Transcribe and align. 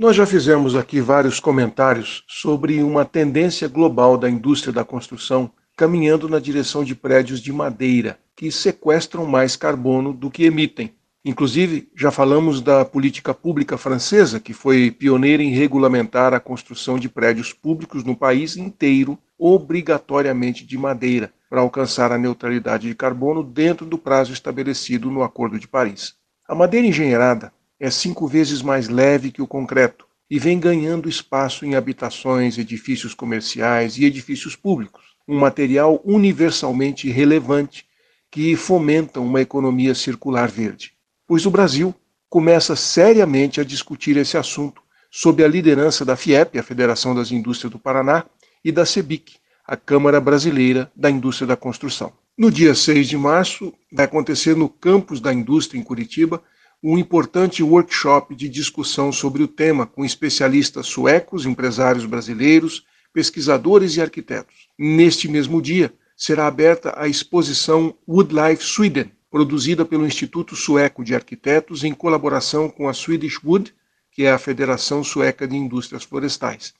Nós 0.00 0.16
já 0.16 0.24
fizemos 0.24 0.74
aqui 0.74 0.98
vários 0.98 1.38
comentários 1.38 2.24
sobre 2.26 2.82
uma 2.82 3.04
tendência 3.04 3.68
global 3.68 4.16
da 4.16 4.30
indústria 4.30 4.72
da 4.72 4.82
construção 4.82 5.50
caminhando 5.76 6.26
na 6.26 6.38
direção 6.38 6.82
de 6.82 6.94
prédios 6.94 7.38
de 7.38 7.52
madeira, 7.52 8.18
que 8.34 8.50
sequestram 8.50 9.26
mais 9.26 9.56
carbono 9.56 10.14
do 10.14 10.30
que 10.30 10.44
emitem. 10.44 10.94
Inclusive, 11.22 11.90
já 11.94 12.10
falamos 12.10 12.62
da 12.62 12.82
política 12.82 13.34
pública 13.34 13.76
francesa, 13.76 14.40
que 14.40 14.54
foi 14.54 14.90
pioneira 14.90 15.42
em 15.42 15.50
regulamentar 15.50 16.32
a 16.32 16.40
construção 16.40 16.98
de 16.98 17.10
prédios 17.10 17.52
públicos 17.52 18.02
no 18.02 18.16
país 18.16 18.56
inteiro, 18.56 19.18
obrigatoriamente 19.38 20.64
de 20.64 20.78
madeira, 20.78 21.30
para 21.50 21.60
alcançar 21.60 22.10
a 22.10 22.16
neutralidade 22.16 22.88
de 22.88 22.94
carbono 22.94 23.44
dentro 23.44 23.84
do 23.84 23.98
prazo 23.98 24.32
estabelecido 24.32 25.10
no 25.10 25.22
Acordo 25.22 25.58
de 25.58 25.68
Paris. 25.68 26.14
A 26.48 26.54
madeira 26.54 26.86
engenheirada 26.86 27.52
é 27.80 27.90
cinco 27.90 28.28
vezes 28.28 28.60
mais 28.60 28.88
leve 28.88 29.32
que 29.32 29.40
o 29.40 29.46
concreto 29.46 30.06
e 30.30 30.38
vem 30.38 30.60
ganhando 30.60 31.08
espaço 31.08 31.64
em 31.64 31.74
habitações, 31.74 32.58
edifícios 32.58 33.14
comerciais 33.14 33.96
e 33.96 34.04
edifícios 34.04 34.54
públicos 34.54 35.10
um 35.26 35.38
material 35.38 36.00
universalmente 36.04 37.08
relevante 37.08 37.86
que 38.30 38.56
fomenta 38.56 39.20
uma 39.20 39.40
economia 39.40 39.94
circular 39.94 40.48
verde. 40.50 40.92
Pois 41.26 41.46
o 41.46 41.50
Brasil 41.50 41.94
começa 42.28 42.74
seriamente 42.74 43.60
a 43.60 43.64
discutir 43.64 44.16
esse 44.16 44.36
assunto 44.36 44.82
sob 45.10 45.42
a 45.44 45.48
liderança 45.48 46.04
da 46.04 46.16
FIEP, 46.16 46.58
a 46.58 46.62
Federação 46.62 47.14
das 47.14 47.30
Indústrias 47.30 47.72
do 47.72 47.78
Paraná, 47.78 48.24
e 48.64 48.70
da 48.70 48.84
CEBIC, 48.84 49.36
a 49.66 49.76
Câmara 49.76 50.20
Brasileira 50.20 50.90
da 50.94 51.10
Indústria 51.10 51.46
da 51.46 51.56
Construção. 51.56 52.12
No 52.36 52.50
dia 52.50 52.74
6 52.74 53.08
de 53.08 53.16
março, 53.16 53.72
vai 53.92 54.04
acontecer 54.04 54.56
no 54.56 54.68
campus 54.68 55.20
da 55.20 55.32
indústria 55.32 55.78
em 55.78 55.82
Curitiba 55.82 56.42
um 56.82 56.96
importante 56.96 57.62
workshop 57.62 58.34
de 58.34 58.48
discussão 58.48 59.12
sobre 59.12 59.42
o 59.42 59.48
tema 59.48 59.86
com 59.86 60.04
especialistas 60.04 60.86
suecos, 60.86 61.44
empresários 61.44 62.06
brasileiros, 62.06 62.86
pesquisadores 63.12 63.96
e 63.96 64.00
arquitetos. 64.00 64.68
Neste 64.78 65.28
mesmo 65.28 65.60
dia, 65.60 65.92
será 66.16 66.46
aberta 66.46 66.94
a 66.96 67.06
exposição 67.06 67.94
Woodlife 68.08 68.64
Sweden, 68.64 69.12
produzida 69.30 69.84
pelo 69.84 70.06
Instituto 70.06 70.56
Sueco 70.56 71.04
de 71.04 71.14
Arquitetos 71.14 71.84
em 71.84 71.92
colaboração 71.92 72.68
com 72.68 72.88
a 72.88 72.94
Swedish 72.94 73.40
Wood, 73.44 73.74
que 74.10 74.24
é 74.24 74.32
a 74.32 74.38
Federação 74.38 75.04
Sueca 75.04 75.46
de 75.46 75.56
Indústrias 75.56 76.02
Florestais. 76.02 76.74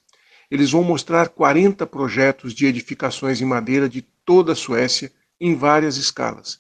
Eles 0.50 0.72
vão 0.72 0.82
mostrar 0.82 1.28
40 1.28 1.86
projetos 1.86 2.52
de 2.52 2.66
edificações 2.66 3.40
em 3.40 3.44
madeira 3.44 3.88
de 3.88 4.02
toda 4.24 4.52
a 4.52 4.56
Suécia 4.56 5.12
em 5.40 5.54
várias 5.54 5.96
escalas. 5.96 6.59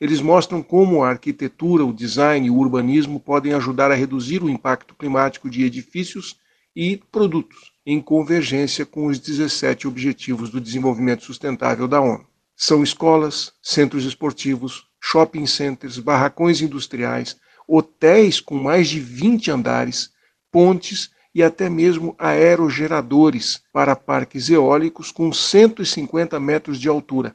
Eles 0.00 0.20
mostram 0.20 0.62
como 0.62 1.02
a 1.02 1.08
arquitetura, 1.08 1.84
o 1.84 1.92
design 1.92 2.46
e 2.46 2.50
o 2.50 2.56
urbanismo 2.56 3.18
podem 3.18 3.52
ajudar 3.52 3.90
a 3.90 3.96
reduzir 3.96 4.42
o 4.42 4.48
impacto 4.48 4.94
climático 4.94 5.50
de 5.50 5.64
edifícios 5.64 6.36
e 6.74 6.96
produtos 7.10 7.72
em 7.84 8.00
convergência 8.00 8.86
com 8.86 9.06
os 9.06 9.18
17 9.18 9.88
Objetivos 9.88 10.50
do 10.50 10.60
Desenvolvimento 10.60 11.24
Sustentável 11.24 11.88
da 11.88 12.00
ONU. 12.00 12.24
São 12.56 12.82
escolas, 12.82 13.52
centros 13.60 14.04
esportivos, 14.04 14.86
shopping 15.00 15.46
centers, 15.46 15.98
barracões 15.98 16.60
industriais, 16.60 17.36
hotéis 17.66 18.40
com 18.40 18.54
mais 18.54 18.88
de 18.88 19.00
20 19.00 19.50
andares, 19.50 20.10
pontes 20.52 21.10
e 21.34 21.42
até 21.42 21.68
mesmo 21.68 22.14
aerogeradores 22.18 23.62
para 23.72 23.96
parques 23.96 24.48
eólicos 24.48 25.10
com 25.10 25.32
150 25.32 26.38
metros 26.38 26.80
de 26.80 26.88
altura, 26.88 27.34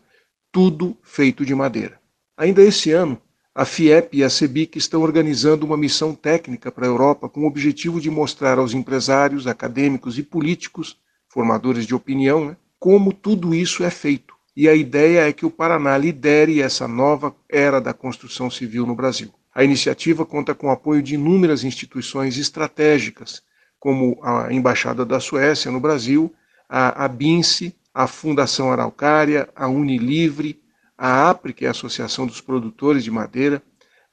tudo 0.51 0.97
feito 1.03 1.45
de 1.45 1.53
madeira. 1.53 2.02
Ainda 2.35 2.63
esse 2.63 2.91
ano, 2.91 3.21
a 3.53 3.63
FIEP 3.63 4.17
e 4.17 4.23
a 4.23 4.29
CEBIC 4.29 4.79
estão 4.79 5.03
organizando 5.03 5.65
uma 5.67 5.77
missão 5.77 6.15
técnica 6.15 6.71
para 6.71 6.85
a 6.85 6.89
Europa 6.89 7.29
com 7.29 7.41
o 7.41 7.47
objetivo 7.47 8.01
de 8.01 8.09
mostrar 8.09 8.57
aos 8.57 8.73
empresários, 8.73 9.45
acadêmicos 9.45 10.17
e 10.17 10.23
políticos, 10.23 10.97
formadores 11.29 11.85
de 11.85 11.93
opinião, 11.93 12.45
né, 12.45 12.57
como 12.79 13.13
tudo 13.13 13.53
isso 13.53 13.83
é 13.83 13.91
feito. 13.91 14.33
E 14.57 14.67
a 14.67 14.73
ideia 14.73 15.27
é 15.27 15.33
que 15.33 15.45
o 15.45 15.51
Paraná 15.51 15.95
lidere 15.95 16.59
essa 16.59 16.87
nova 16.87 17.35
era 17.47 17.79
da 17.79 17.93
construção 17.93 18.49
civil 18.49 18.87
no 18.87 18.95
Brasil. 18.95 19.31
A 19.53 19.63
iniciativa 19.63 20.25
conta 20.25 20.55
com 20.55 20.67
o 20.67 20.71
apoio 20.71 21.03
de 21.03 21.13
inúmeras 21.13 21.63
instituições 21.63 22.37
estratégicas, 22.39 23.43
como 23.79 24.19
a 24.23 24.51
Embaixada 24.51 25.05
da 25.05 25.19
Suécia 25.19 25.69
no 25.69 25.79
Brasil, 25.79 26.33
a 26.67 27.05
ABINCE, 27.05 27.75
a 27.93 28.07
Fundação 28.07 28.71
Araucária, 28.71 29.47
a 29.55 29.67
Unilivre, 29.67 30.62
a 31.05 31.29
APRE, 31.29 31.53
que 31.53 31.65
é 31.65 31.67
a 31.67 31.71
Associação 31.71 32.25
dos 32.25 32.39
Produtores 32.39 33.03
de 33.03 33.11
Madeira, 33.11 33.61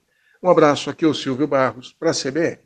Um 0.42 0.50
abraço, 0.50 0.90
aqui 0.90 1.06
é 1.06 1.08
o 1.08 1.14
Silvio 1.14 1.46
Barros, 1.46 1.94
para 1.94 2.10
a 2.10 2.16
CBN. 2.16 2.58